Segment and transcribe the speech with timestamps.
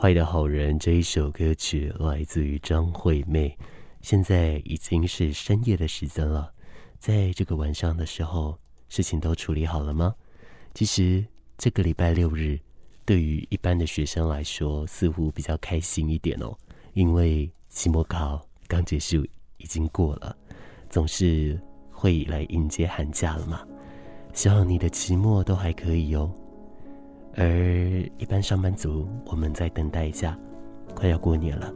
[0.00, 3.54] 坏的好人这一首歌曲来自于张惠妹。
[4.00, 6.50] 现在已经是深夜的时间了，
[6.98, 8.58] 在这个晚上的时候，
[8.88, 10.14] 事情都处理好了吗？
[10.72, 11.22] 其实
[11.58, 12.58] 这个礼拜六日，
[13.04, 16.56] 对于一般的学生来说，似乎比较开心一点哦，
[16.94, 19.22] 因为期末考刚结束，
[19.58, 20.34] 已经过了，
[20.88, 21.60] 总是
[21.90, 23.60] 会来迎接寒假了嘛。
[24.32, 26.32] 希望你的期末都还可以哦。
[27.36, 27.46] 而
[28.18, 30.38] 一般上班族，我们再等待一下，
[30.94, 31.72] 快要过年了。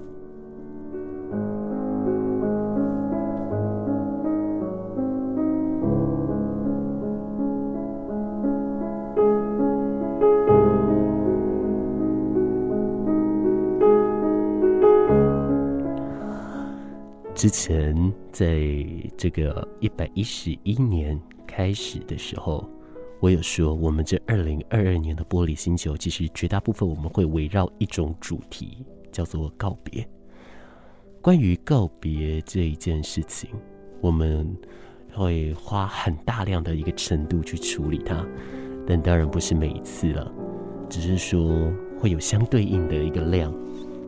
[17.34, 17.94] 之前
[18.32, 18.58] 在
[19.18, 22.66] 这个一百一十一年开始的时候，
[23.24, 30.06] 我有说，我们这二零二二年的玻璃星球，其实绝大部分我们会围绕一种主题，叫做告别。
[31.22, 33.48] 关于告别这一件事情，
[34.02, 34.54] 我们
[35.14, 38.26] 会花很大量的一个程度去处理它，
[38.86, 40.30] 但当然不是每一次了，
[40.90, 43.50] 只是说会有相对应的一个量。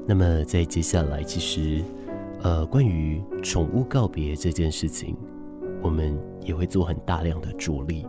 [0.07, 1.83] 那么在接下来，其实。
[2.43, 5.17] 呃，关于宠物告别这件事情，
[5.83, 8.07] 我们也会做很大量的着力。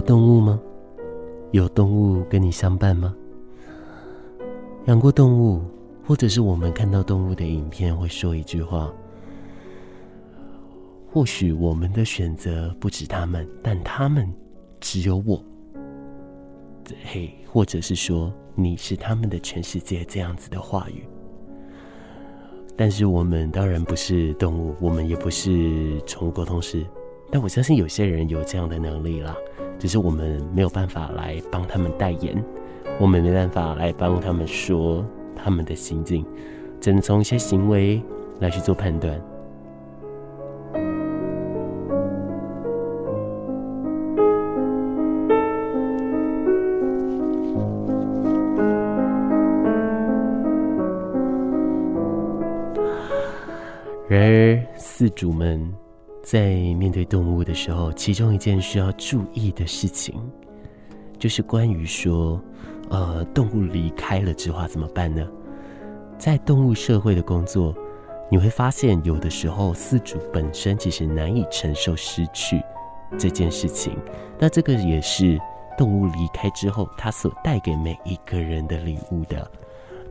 [0.00, 0.60] 动物吗？
[1.50, 3.14] 有动物跟你相伴吗？
[4.86, 5.62] 养过动物。
[6.02, 8.92] 或者是我们看到动物的影片，会说一句话：
[11.12, 14.28] 或许我们的选择不止他们，但他们
[14.80, 15.40] 只有我。
[17.04, 21.04] 嘿，或者是说你是他们的全世界，这样子的话语。
[22.76, 26.84] 但是我们当然不是动物，我们也不是宠物沟通师，
[27.30, 29.36] 但我相信有些人有这样的能力啦，
[29.80, 32.40] 只是我们没有办法来帮他们代言，
[33.00, 35.04] 我们没办法来帮他们说。
[35.42, 36.22] 他们的心境，
[36.82, 38.02] 只能从一些行为
[38.40, 39.18] 来去做判断。
[54.06, 55.72] 然而，饲主们
[56.30, 60.14] 在面对动物的时候，其中一件需要注意的事情，
[61.18, 62.40] 就是关于说。
[62.88, 65.24] 呃，动物离开了之后怎么办呢？
[66.18, 67.72] 在动物社会的工作，
[68.28, 72.60] 你会发现有的时候饲主本身其实难以承受失去
[73.16, 73.96] 这件事情。
[74.40, 75.38] 那这个也是
[75.78, 79.48] 动物离开之后，它所带给每一个人的礼物的。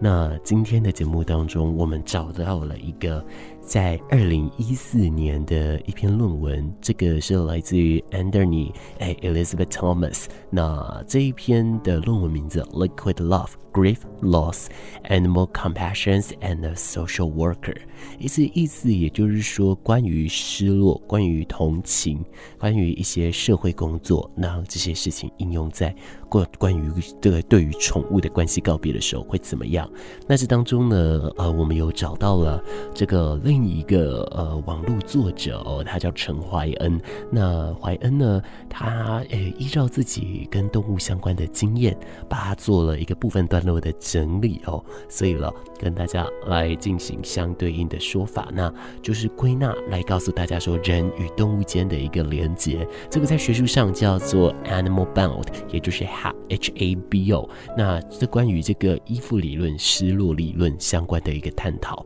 [0.01, 3.23] 那今天的节目当中，我们找到了一个
[3.61, 10.25] 在二零一四年的一篇论文，这个是来自于 Anthony 哎 Elizabeth Thomas。
[10.49, 13.47] 那这一篇的论文名字《Liquid Love》。
[13.71, 14.65] Grief, loss,
[15.09, 17.77] animal Compassions and a social worker。
[18.17, 22.25] 意思意思，也就是说，关于失落，关于同情，
[22.57, 25.95] 关于一些社会工作，那这些事情应用在
[26.27, 29.88] 关关于这个对于宠物的关系告别的时候会怎么样？
[30.27, 32.63] 那这当中呢，呃，我们有找到了
[32.93, 37.01] 这个另一个呃网络作者哦，他叫陈怀恩。
[37.31, 38.39] 那怀恩呢，
[38.69, 41.97] 他诶依照自己跟动物相关的经验，
[42.27, 43.79] 把它做了一个部分段落。
[43.79, 45.49] 的整理哦，所以了，
[45.79, 48.69] 跟大家来进行相对应的说法，那
[49.01, 56.05] 就是归纳来告诉大家说，人与动物间的一个连接，这个在学术上叫做 animal bound，也就是
[56.49, 57.49] H A B O。
[57.77, 62.05] 那这关于这个依附理论、失落理论相关的一个探讨。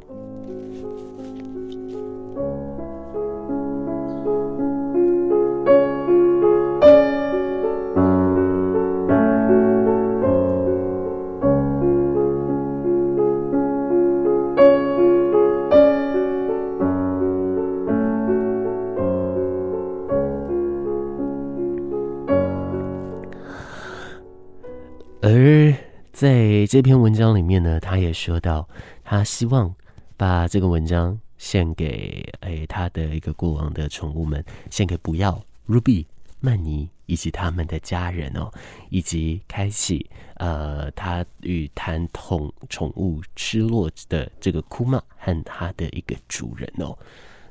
[26.13, 28.69] 在这篇文章里面呢，他也说到，
[29.03, 29.73] 他希望
[30.15, 36.05] 把这个文章献给诶他的一个过往的宠物们，献给不要 Ruby、
[36.39, 38.51] 曼尼以及他们的家人哦，
[38.91, 46.95] 以及开启呃他与谈宠宠物失落的这个库玛和他的一个主人哦。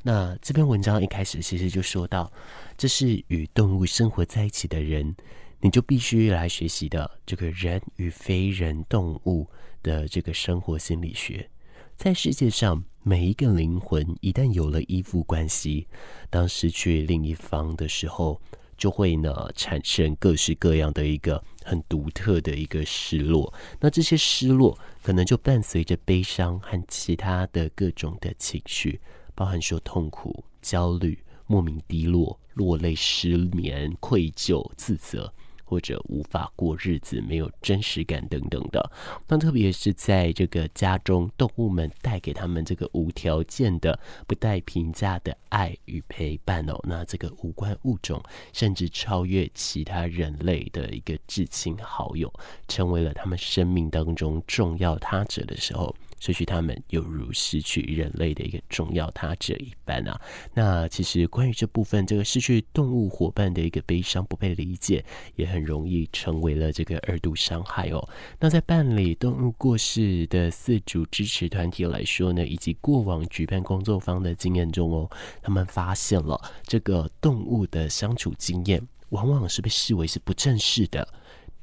[0.05, 2.31] 那这篇文章一开始其实就说到，
[2.79, 5.17] 这是与动物生活在一起的人。
[5.65, 9.47] 你就必须来学习的这个人与非人动物
[9.81, 11.49] 的这个生活心理学，
[11.97, 15.87] 在世界上每一个灵魂一旦有了依附关系，
[16.29, 18.41] 当失去另一方的时候，
[18.77, 23.55] 就会呢产生各式各样的一个很独特的一个失落。
[23.79, 29.01] 那这些失落可能就伴随着悲伤和其他的各种的情绪，
[29.33, 35.33] 包含说痛苦、焦虑、莫名低落、落泪、失眠、愧疚、自责。
[35.73, 38.93] 或者无法过日子，没有真实感等等的。
[39.27, 46.79] 那特别是在这个家中，动物们带给他们这个无条件的、不带评价的爱与陪伴哦。
[46.83, 48.23] 那这个无关物种，
[48.53, 52.31] 甚至超越其他人类的一个至亲好友，
[52.69, 55.97] 成为了他们生命当中重要他者的时候。
[56.25, 60.21] 失去他们，犹如失去人类的一个重要他者一般啊。
[60.55, 65.05] 那其实关于这部分，这个失去动物伙伴的一个悲伤、不被理解，
[65.35, 68.09] 也很容易成为了这个二度伤害哦。
[68.39, 75.11] 那在办理动物过世的四主支持团体来说呢，以及过往举办工作坊的经验中哦，
[75.43, 81.09] 他们发现了这个动物的相处经验，往往是被视为是不正式的。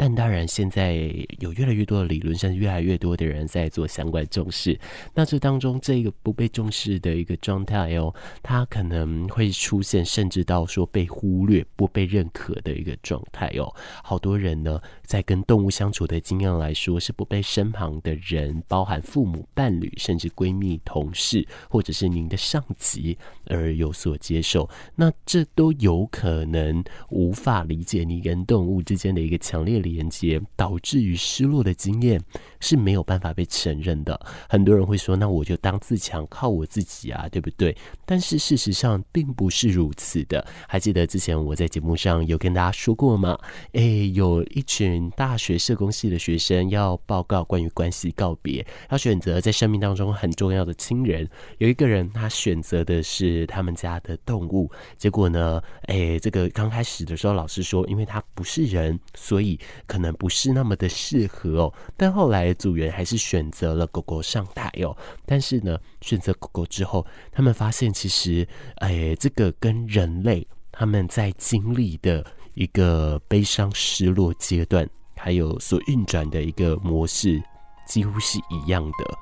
[0.01, 0.93] 但当然，现在
[1.39, 4.79] 有越来越多的理论，甚至越来越多的人在做相关重视。
[5.13, 13.75] 那这当中，这个不被重视的一个状态哦，它可能会出现，甚至到说被忽略、不被认可的一个状态哦。
[14.01, 23.17] 好多人呢，在跟动物相处的经验来说，是不被身旁的人，包含父母、伴侣，甚至闺蜜、同事，或者是您的上级
[23.47, 24.69] 而有所接受。
[24.95, 32.21] 那这都有可能无法理解你跟动物之间的一个强烈连接导致于失落的经验
[32.59, 34.19] 是没有办法被承认的。
[34.47, 37.75] 很多人会说：“那我就当自强，靠我自己啊，对不对？”
[38.05, 40.45] 但是事实上并不是如此的。
[40.67, 43.35] 还记得之前我在节目上有跟大家说过吗？
[43.71, 51.29] 诶，有一群大学社工系的学生要报告关于关系告别，要选择在生命当中很重要的亲人。
[51.59, 59.59] 有一个人他选择的是他们家的动物，结果呢，诶，这个刚开始的时候老师说，因为他不是人，所以。
[59.85, 64.95] 可能不是那么的适合哦，但后来组员还是选择了狗狗上台哦。
[65.25, 68.47] 但是呢，选择狗狗之后，他们发现其实，
[68.77, 72.25] 哎，这个跟人类他们在经历的
[72.59, 74.85] 一个悲伤失落阶段，
[75.15, 77.41] 还有所运转的一个模式，
[77.87, 79.17] 几乎是一样的。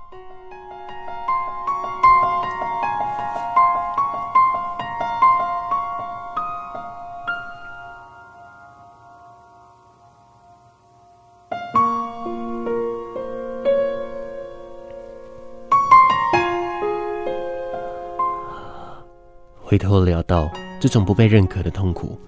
[19.61, 20.49] 回头聊到
[20.81, 22.19] 这种不被认可的痛苦，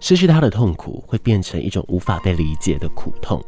[0.00, 3.42] 失去他的痛苦会变成一种无法被理解的苦痛。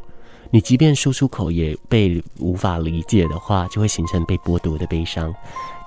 [0.49, 5.33] 你即便说出口也被无法理解的话，就会形成被剥夺的悲伤。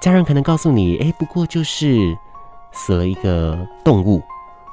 [0.01, 2.17] 家人可能告诉你：“诶，不过就是
[2.73, 4.23] 死了一个动物。”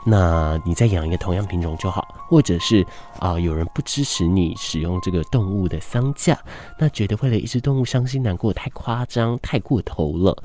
[0.10, 2.86] 那你再养一个同样品种就好，或者是
[3.20, 6.40] 啊、有人不支持你使用这个动物的丧架，
[6.80, 10.36] 那觉得为了一只动物伤心难过太夸张、太过头了。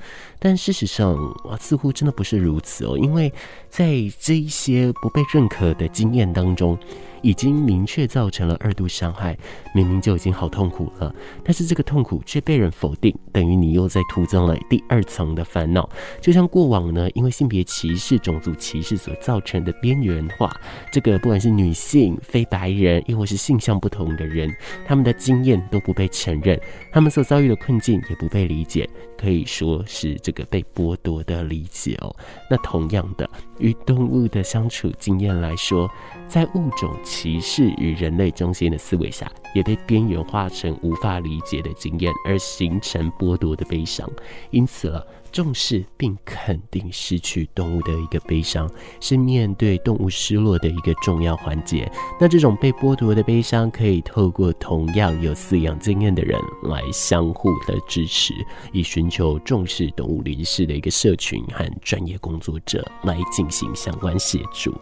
[0.40, 1.14] 但事实上
[1.48, 3.32] 啊，似乎真的不是如此哦，因为
[3.68, 6.76] 在这一些不被认可的经验当中。
[7.22, 9.36] 已经明确造成了二度伤害，
[9.74, 11.14] 明明就已经好痛苦了，
[11.44, 15.88] 但是这个痛苦却被人否定，等于你又在徒增了第二层的烦恼。
[16.20, 20.50] 就像过往呢，因为性别歧视、种族歧视所造成的边缘化，
[20.90, 24.52] 这个不管是女性、非白人，亦或是性向不同的人，
[24.86, 26.60] 他们的经验都不被承认，
[26.92, 32.14] 他们所遭遇的困境也不被理解，可以说是这个被剥夺的理解哦。
[32.50, 33.28] 那同样的，
[33.62, 35.88] 与动物的相处经验来说，
[36.26, 44.10] 在物种歧视与人类中心的思维下，也被边缘化成无法理解的经验，而形成剥夺的悲伤。
[44.50, 48.70] 因此了，重视并肯定失去动物的一个悲伤，
[49.00, 51.90] 是面对动物失落的一个重要环节。
[52.20, 58.34] 那这种被剥夺的悲伤，可以透过同样有饲养经验的人来相互的支持，
[58.72, 64.72] 以寻求重视动物离世的一个社群和专业工作者来进行相关协助。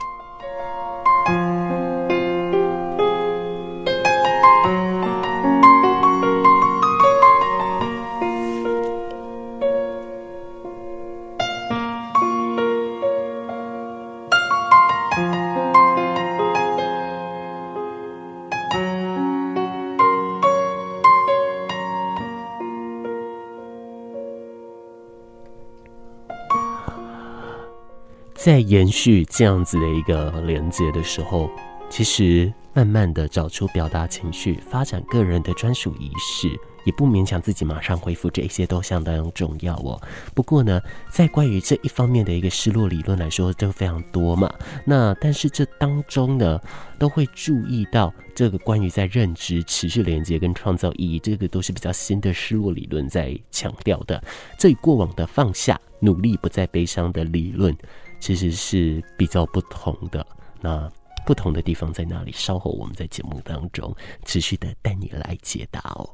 [28.61, 31.51] 延续这样子的一个连接的时候，
[31.89, 36.49] 其实慢慢的找出表达情绪、发展个人的专属仪式。
[36.85, 40.01] 也不勉强自己马上恢复，这一些都相当重要哦。
[40.35, 44.51] 不过呢，在关于这一方面的一个失落理论来说，就非常多嘛。
[44.87, 46.59] 那但是这当中呢，
[46.99, 54.25] 都会注意到这个关于在认知、持续连接跟创造意义，这个都是比较新的失落理论在强调的。
[54.59, 57.77] 这与过往的放下、努力、不再悲伤的理论，
[58.21, 60.25] 其实是比较不同的。
[60.61, 60.89] 那
[61.27, 62.33] 不同的地方在哪里？
[62.33, 66.09] 稍后我们在节目当中持续的带你来解答哦。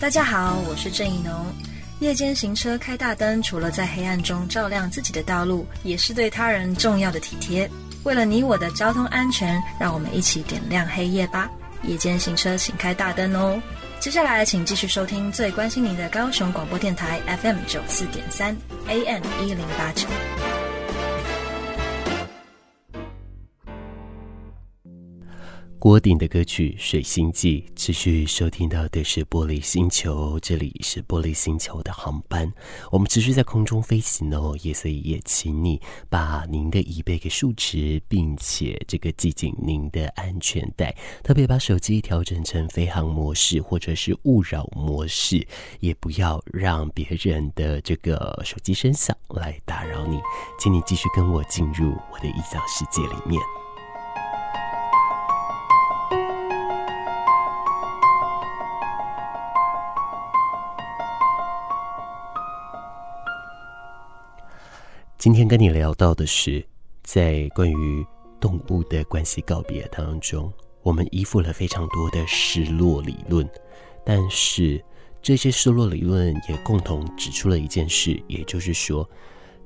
[0.00, 1.32] 大家好，我是郑宜农。
[2.00, 7.70] 夜间行车开大灯，除了在黑暗中照亮自己的道路，也是对他人重要的体贴。
[8.04, 11.50] 为了你我的交通安全，让我们一起点亮黑夜吧！
[11.82, 13.60] 夜间行车，请开大灯哦。
[13.98, 18.56] 接下来，请继续收听最关心您的高雄广播电台 FM 九四点三
[18.88, 20.06] AM 一零八九。
[25.78, 32.50] 郭顶的歌曲《水星记》，持续收听到的是玻璃星球，这里是玻璃星球的航班，
[32.90, 45.46] 我们持续在空中飞行哦，也所以也请你把您的椅背给竖直，并且这个系紧您的安全带，特别把手机调整成飞航模式或者是勿扰模式，
[45.80, 50.18] 也不要让别人的这个手机声响来打扰你，
[50.58, 53.40] 请你继续跟我进入我的异想世界里面。
[65.26, 66.64] 今天跟你聊到的是，
[67.02, 68.06] 在关于
[68.38, 70.52] 动物的关系告别当中，
[70.84, 73.44] 我们依附了非常多的失落理论，
[74.04, 74.80] 但是
[75.20, 79.10] 这些失落理论也共同指出了一件事，也就是说，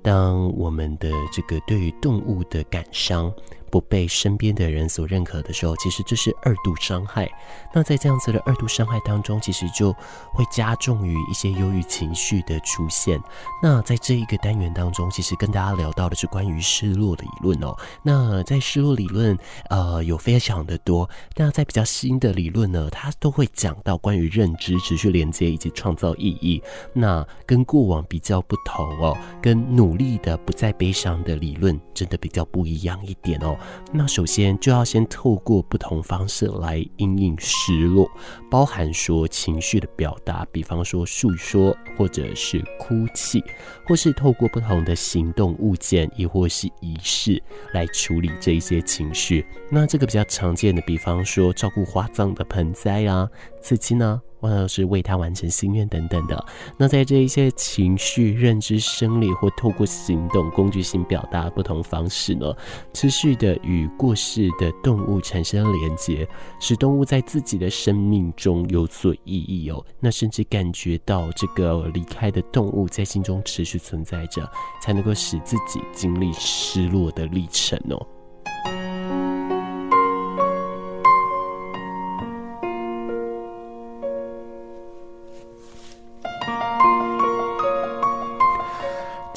[0.01, 3.31] 当我们的这个对于动物的感伤，
[3.71, 7.31] 不被身边的人所认可的时候，其实这是二度伤害。
[7.73, 9.93] 那在这样子的二度伤害当中，其实就
[10.33, 13.21] 会加重于一些忧郁情绪的出现。
[13.63, 17.77] 那在这一个单元当中，其实跟大家聊到的是关于失落的理论哦。
[18.03, 21.09] 那在失落理论，呃，有非常的多。
[21.37, 26.63] 那在比较新的理论呢，它都会讲到关于认知、持续连接以及创造意义。
[26.93, 33.57] 那跟过往比较不同哦，跟努力的不再悲伤的理论，真的比较不一样一点哦。
[33.93, 38.11] 那首先就要先透过不同方式来因应失落，
[38.51, 43.43] 包含说情绪的表达，比方说诉说，或者是哭泣，
[43.87, 49.45] 或是透过不同的行动、物件，亦或是仪式来处理这一些情绪。
[49.71, 53.29] 那这个比较常见的，比方说照顾花葬的盆栽啊，
[53.61, 54.21] 刺青呢。
[54.41, 56.47] 或者是为他完成心愿等等的，
[56.79, 62.55] 那在这一些情绪、认知、生理或透过行动工具性表达不同方式呢，
[62.95, 66.27] 持续的与过世的动物产生连接，
[66.59, 69.85] 使动物在自己的生命中有所意义哦。
[70.01, 78.07] 那甚至感觉到这个离开的动物在心中持续存在着，才能够使自己经历失落的历程哦。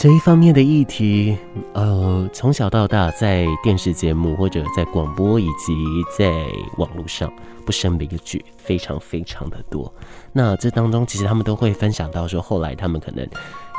[0.03, 1.37] 这一方面的议题，
[1.71, 5.73] 呃，从小到大，在电视节目或者在广播以及
[6.17, 6.29] 在
[6.77, 7.31] 网络上
[7.65, 9.89] 不胜枚举，非常非常的多。
[10.33, 13.25] 那这当中，其实他们都会分享到说，后来他们可能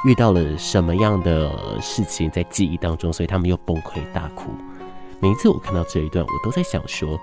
[0.07, 4.51] 遇到了什么样的事情在记忆当中，所以他们又崩溃大哭。
[5.21, 7.21] 每一次我看到这一段，我都在想说，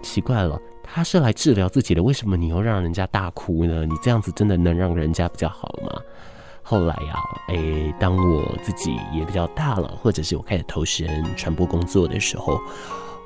[0.00, 3.84] 奇怪了，他是来治疗自己的，为什么你又让人家大哭呢？
[3.84, 6.00] 你这样子真的能让人家比较好吗？
[6.70, 12.60] 后来呀、啊，诶，当我自己也比较大了，或者是我开始投身传播工作的时候，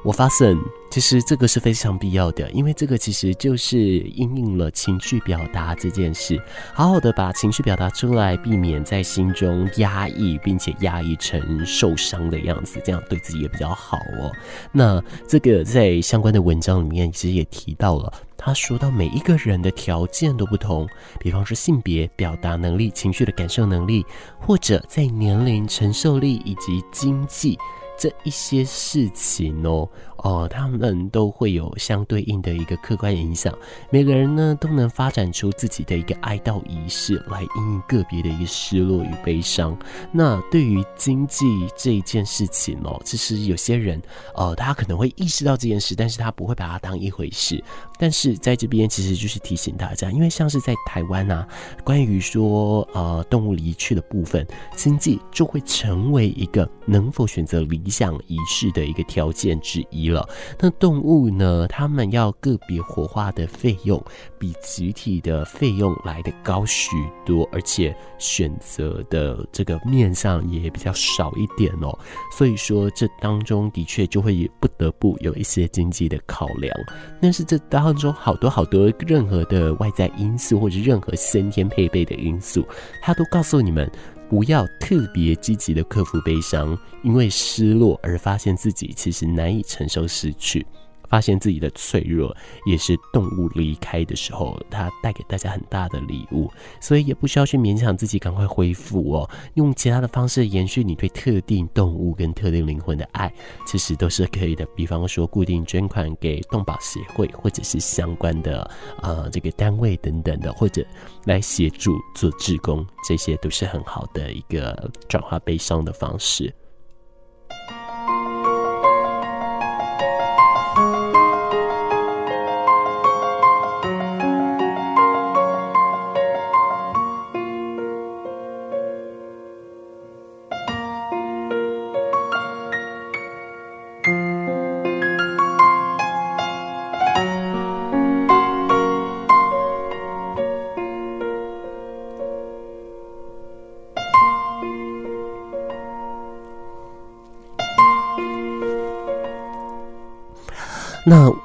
[0.02, 0.56] 我发现
[0.90, 6.40] 其实这个是非常必要的，因为这个其实就是应应了情绪表达这件事，
[6.72, 14.32] 好好的把情绪表达出来，避免在心中压抑，并且压抑成受伤的样子，这样对自己也比较好哦。
[14.72, 18.10] 那这个在相关的文章里面其实也提到了。
[18.46, 20.86] 他说到，每一个人的条件都不同，
[21.18, 24.04] 比方说性别、表达能力、情绪的感受能力，
[24.38, 27.58] 或者在年龄、承受力以及经济
[27.98, 29.88] 这一些事情哦。
[30.24, 33.52] 哦，他们都会有相对应的一个客观影响。
[33.90, 39.78] 每个人呢都能发展出自己的一个哀悼仪式，来应应个别的一个失落与悲伤。
[40.10, 41.44] 那对于经济
[41.76, 44.00] 这一件事情哦，其实有些人
[44.34, 47.62] 呃，他可能会意识到这件事，但是他不会把它当一回事。
[47.98, 51.46] 但是在这边其实就是提醒大家，因为像是在台湾啊，
[51.84, 60.13] 关于说呃动物离去的部分，经济就会成为一个能否选择理想仪式的一个条件之一。
[60.14, 60.26] 了。
[60.58, 64.02] 那动物呢，他们要个别火化的费用
[64.38, 71.98] 比集体的费用来得高许多，而且选择的这个面向也比较少一点哦。
[72.32, 76.72] 所以说，这当中的确就会不得不有一些经济的考量。
[77.20, 82.64] 但是这当中好多好多任何的外在因素，或者任何先天配备的因素，
[83.02, 83.90] 它都告诉你们。
[84.28, 90.66] 不要特别积极的克服悲伤，因为失落而发现自己其实难以承受失去。
[91.14, 99.30] 发现自己的脆弱，也是动物离开的时候，它带给大家很大的礼物，所以也不需要去勉强自己赶快恢复哦。
[99.54, 103.32] 用其他的方式延续你对特定动物跟特定灵魂的爱，
[103.64, 104.66] 其实都是可以的。
[104.74, 108.68] 比方说，固定捐款给动保协会，或者是相关的
[109.00, 110.84] 呃这个单位等等的，或者
[111.26, 116.52] 来协助做志工，这些都是很好的一个转化悲伤的方式。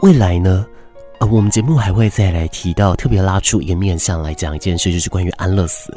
[0.10, 0.66] 未来呢？
[1.20, 5.94] 呃，我们节目还会再来提到，特别拉出一个面向来讲一件事，就是关于安乐死。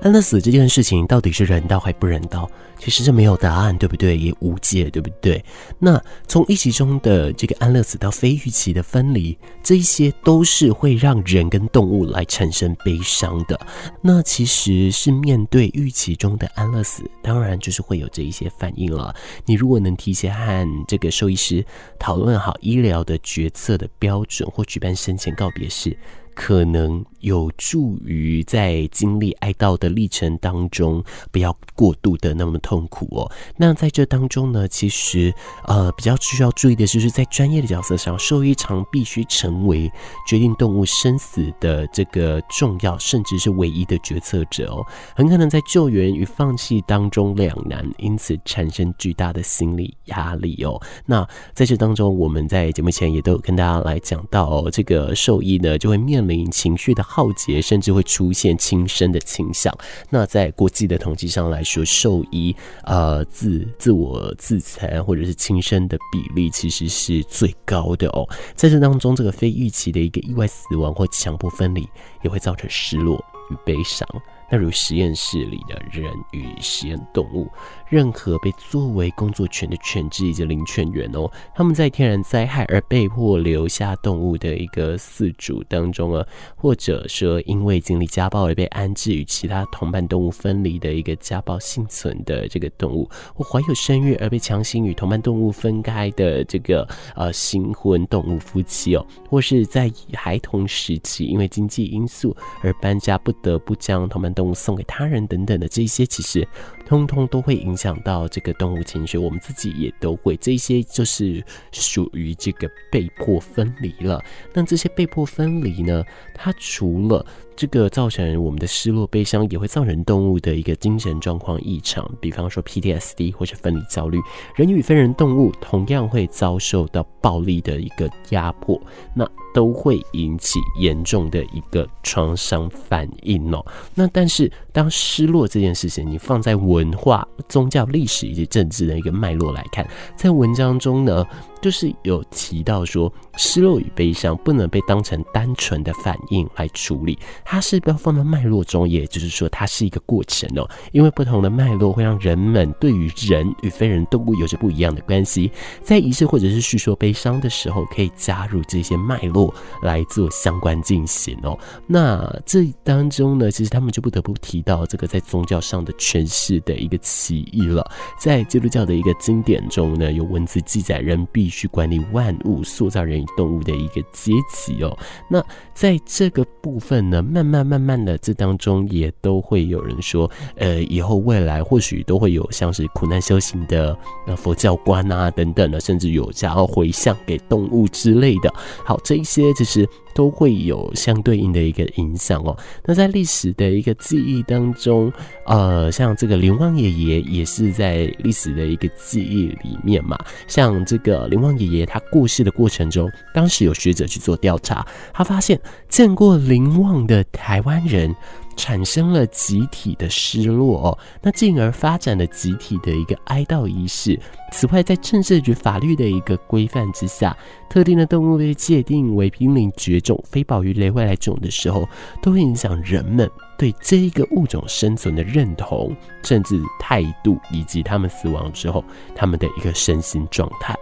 [0.00, 2.48] 安乐死这件事情到底是人道还是不人道？
[2.78, 4.16] 其实这没有答案，对不对？
[4.16, 5.44] 也无解，对不对？
[5.80, 13.58] 那从预期中的这个安乐死到非预期的分离，这一些都是会让人跟动物来产生悲伤的。
[14.00, 19.12] 那其实是面对预期中的安乐死，当然就是会有这一些反应了。
[19.44, 21.64] 你如果能提前和这个兽医师
[21.98, 25.96] 讨论好医疗的决策的标准，或举办生前告别式。
[26.38, 31.02] 可能有助于在经历哀悼的历程当中，
[31.32, 33.28] 不要过度的那么痛苦哦。
[33.56, 39.90] 那在这当中呢，其实呃比较需要注意的就是，在专业的角色上，兽医常必须成为
[40.28, 44.86] 决定动物生死的这个重要，甚至是唯一的决策者哦。
[45.16, 50.80] 很可能在救援与放弃当中两难，因此产生巨大的心理压力哦。
[51.04, 59.72] 那在这当中，我们在节目前也都有跟大家来讲到哦，这个兽医呢就会面情绪的耗竭，甚至会出现轻生的倾向。
[60.10, 68.28] 那在国际的统计上来说，兽医呃自自我自残或者是轻生的比例其实是最高的哦。
[68.54, 71.88] 在这当中，这个非预期的一个意外死亡或强迫分离，
[72.22, 74.06] 也会造成失落与悲伤。
[74.50, 77.46] 那如实验室里的人与实验动物，
[77.90, 104.28] 任何被作为工作犬的犬只以及领犬员哦，他们在天然灾害而被迫留下动物的一个饲主当中啊，或者说因为经历家暴而被安置与其他同伴动物分离的一个家暴幸存的这个动物，或怀有身孕而被强行与同伴动物分开的这个呃新婚动物夫妻哦，或是在孩童时期因为经济因素而搬家不得不将同伴。
[104.38, 106.46] 动物送给他人等等的这些，其实
[106.88, 110.34] 通通都会影响到这个动物情绪，我们自己也都会。
[110.38, 114.24] 这些就是属于这个被迫分离了。
[114.54, 116.02] 那这些被迫分离呢，
[116.34, 117.24] 它除了
[117.54, 124.18] 这个造成我们的失落、悲伤，也会造成动物的一个精神状况异常，比方说 PTSD 或者分离焦虑。
[124.54, 128.80] 人与非人动物同样会遭受到暴力的一个压迫，
[129.14, 133.64] 那都会引起严重的一个创伤反应哦。
[133.94, 141.26] 那但是当失落这件事情，你放在文化、宗教、历史以及政治的一个脉络来看，在文章中呢，
[141.60, 150.68] 就是有提到说，失落与悲伤不能被当成单纯的反应来处理，它是不要放到脉络中，也就是说，它是一个过程哦。
[150.92, 155.50] 因为不同的脉络会让人们对于人与非人动物有着不一样的关系，
[155.82, 161.58] 在仪式或者是叙说悲伤的时候，可以加入这些脉络来做相关进行哦。
[161.88, 167.84] 那这当中呢，其实他们就不得不提到这个在宗教上的诠释的一个歧义了。
[168.20, 171.47] 在基督教的一个经典中呢，有文字记载人必。
[171.48, 174.94] 必须管理万物、塑造人与动物的一个阶级哦。
[175.30, 188.52] 那在这个部分呢，慢慢慢慢的，这当中也都会有人说，呃，以后未来或许都会有像是苦难修行的呃佛教观啊等等的，甚至有想要回向给动物之类的。
[188.84, 189.88] 好，这一些就是。
[190.18, 192.58] 都会有相对应的一个影响哦。
[192.84, 195.12] 那在历史的一个记忆当中，
[195.46, 200.18] 呃，像这个林旺爷爷也是在历史的一个记忆里面嘛。
[200.48, 208.12] 像这个林旺爷爷他过世的过程中，当时有学者去做调查，他发现见过林旺的台湾人。
[208.58, 214.18] 产生了集体的失落哦，那进而发展了集体的一个哀悼仪式。
[214.50, 217.34] 此外，在政治与法律的一个规范之下，
[217.70, 221.88] 特定的动物被界定为濒临绝种、非保育类外来种的时候，
[222.20, 230.74] 都会影响人们对这一个物种生存的认同、甚至态度，以及他们死亡之后他们的一个身心状态。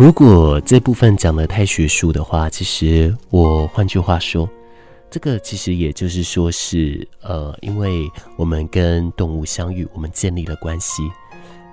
[0.00, 4.48] 如果这部分讲的太学术的话，其实我换句话说，
[5.10, 11.02] 这个其实也就是说是，呃，因为我们跟动物相遇，我们建立了关系，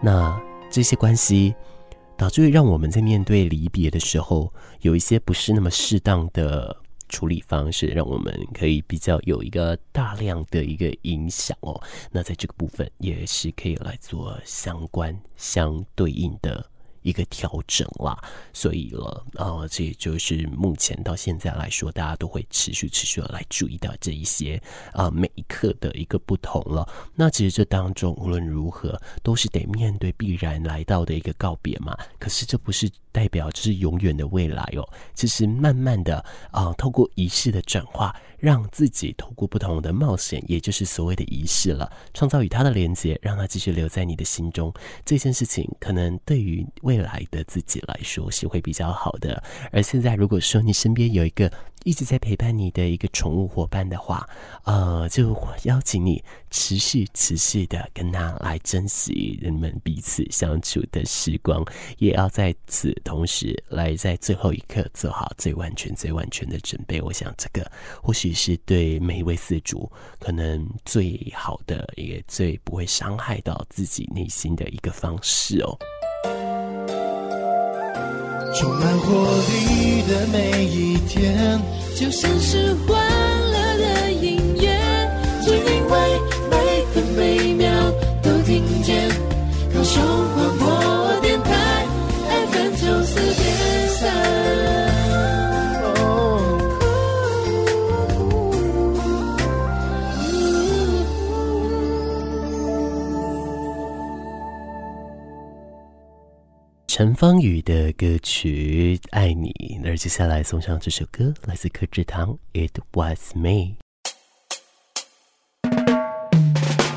[0.01, 0.37] 那
[0.69, 1.55] 这些关系
[2.17, 6.75] 导致于让我们在面对离别的时候，有一些不是那么适当的
[7.07, 11.81] 处理方式，让我们可以比较有一个大量的一个影响哦。
[12.11, 16.65] 那在这个部分也是可以来做相关相对应的。
[17.07, 26.87] 一个调整啦，所以了，啊，这也就是目前到现在来说，大家都会持续持续的来注意到这一些啊每一刻的一个不同了。
[27.15, 31.97] 那其实这当中无论如何，都是得面对必然来到的一个告别嘛。
[32.19, 38.13] 可是这不是代表这是永远的未来哦，其实慢慢的啊，透过仪式的转化。
[38.37, 44.73] 让自己透过不同的冒险，也就是所谓的仪式了，创造与他的连接，让他继续留在你的心中。
[45.03, 49.41] 这件事情可能对于未来的自己来说是会比较好的。
[49.71, 51.51] 而现在，如果说你身边有一个
[51.83, 54.27] 一直在陪伴你的一个宠物伙伴的话，
[54.63, 61.63] 呃，就邀请你持续持续的跟他来珍惜人们彼此相处的时光，
[61.97, 67.01] 也要在此同时来在最后一刻做好最完全、最完全的准备。
[67.01, 67.69] 我想这个
[68.01, 75.77] 或许是对每一位饲主可能最好的，也最不会伤害到自己内心的一个方式哦。
[78.59, 79.11] 充满活
[79.51, 81.61] 力的每一天，
[81.95, 82.97] 就像是欢
[106.97, 109.51] 陈芳语的歌曲《爱你》，
[109.87, 112.35] 而接下来送上这首歌，来自柯智棠
[112.67, 113.49] 《It Was Me》。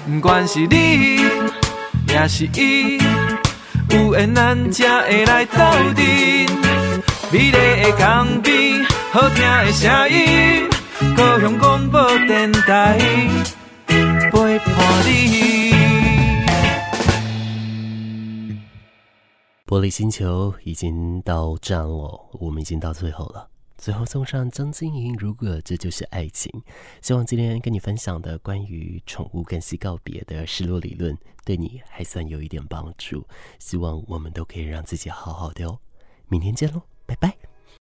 [0.06, 1.18] 不管是你，
[2.08, 2.96] 也是伊，
[3.90, 5.58] 有缘咱才会来斗
[5.94, 6.02] 阵。
[7.30, 8.82] 美丽的港边，
[9.12, 10.66] 好听的声音，
[11.14, 12.98] 高雄广播电台
[14.32, 15.59] 陪伴你。
[19.70, 23.48] 玻璃星球已经到站了，我们已经到最后了。
[23.78, 26.52] 最后送上张晶莹，如果这就是爱情。
[27.00, 33.24] 希望今天跟你分享的关于宠物跟西告别的失落理论，对你还算有一点帮助。
[33.60, 35.78] 希望我们都可以让自己好好的哦。
[36.26, 37.49] 明天见喽，拜拜。